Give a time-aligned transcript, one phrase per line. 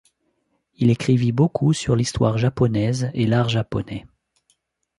[0.77, 4.07] Il écrivit beaucoup sur l'histoire japonaise et l'art japonais.